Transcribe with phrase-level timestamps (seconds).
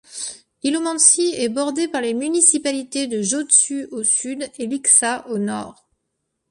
[0.63, 5.87] Ilomantsi est bordée par les municipalités de Joensuu au sud et Lieksa au nord.